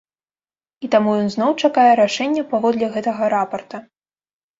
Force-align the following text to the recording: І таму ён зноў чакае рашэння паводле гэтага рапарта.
І 0.85 0.87
таму 0.93 1.11
ён 1.23 1.27
зноў 1.35 1.51
чакае 1.69 1.91
рашэння 1.99 2.43
паводле 2.53 2.89
гэтага 2.95 3.29
рапарта. 3.35 3.83